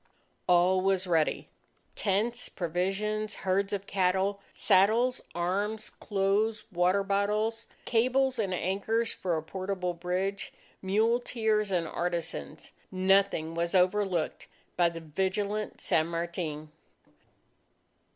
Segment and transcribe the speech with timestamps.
[0.47, 1.47] All was ready
[1.93, 9.43] tents, provisions, herds of cattle, saddles, arms, clothes, water bottles, cables and anchors for a
[9.43, 12.71] portable bridge, muleteers and artisans.
[12.91, 16.71] Nothing was overlooked by the vigilant San Martin.